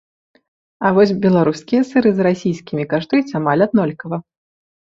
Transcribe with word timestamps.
А 0.87 0.89
вось 0.95 1.13
беларускія 1.25 1.81
сыры 1.91 2.09
з 2.21 2.27
расійскімі 2.29 2.89
каштуюць 2.97 3.35
амаль 3.43 3.65
аднолькава. 3.69 4.17